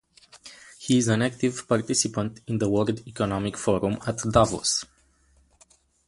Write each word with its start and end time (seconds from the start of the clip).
He 0.79 0.97
is 0.97 1.09
an 1.09 1.21
active 1.21 1.67
participant 1.67 2.39
in 2.47 2.57
the 2.57 2.67
World 2.67 3.05
Economic 3.07 3.55
Forum 3.55 3.99
at 4.07 4.17
Davos. 4.17 4.83